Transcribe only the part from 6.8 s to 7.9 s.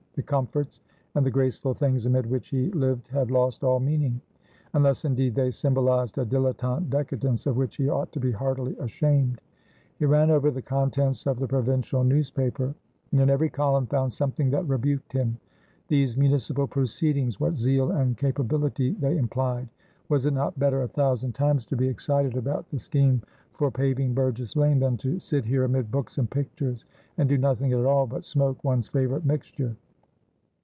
decadence of which he